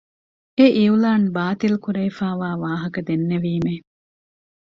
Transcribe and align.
އެ 0.57 0.65
އިއުލާން 0.77 1.25
ބާތިލްކުރެވިފައިވާ 1.35 2.49
ވާހަކަ 2.63 2.99
ދެންނެވީމެވެ. 3.07 3.75